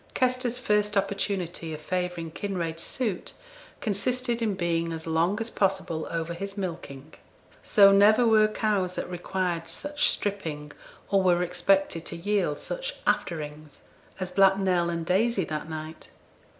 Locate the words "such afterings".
12.57-13.81